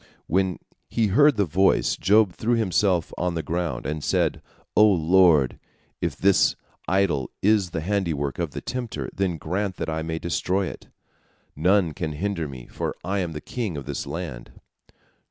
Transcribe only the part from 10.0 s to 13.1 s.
may destroy it. None can hinder me, for